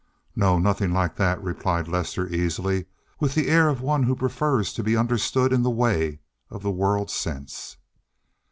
[0.35, 2.87] "No, nothing like that," replied Lester, easily,
[3.19, 6.17] with the air of one who prefers to be understood in the way
[6.49, 7.77] of the world sense.